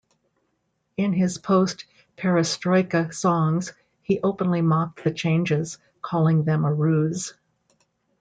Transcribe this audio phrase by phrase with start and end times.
[0.97, 7.35] In his post-Perestroika songs, he openly mocked the changes, calling them a ruse.